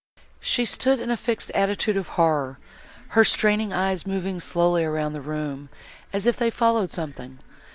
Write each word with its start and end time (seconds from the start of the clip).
She 0.39 0.65
stood 0.65 0.99
in 0.99 1.11
a 1.11 1.15
fixed 1.15 1.51
attitude 1.51 1.95
of 1.95 2.07
horror, 2.17 2.57
her 3.09 3.23
straining 3.23 3.71
eyes 3.71 4.03
moving 4.07 4.39
slowly 4.39 4.83
round 4.83 5.13
the 5.13 5.21
room, 5.21 5.69
as 6.11 6.25
if 6.25 6.37
they 6.37 6.49
followed 6.49 6.91
something. 6.91 7.37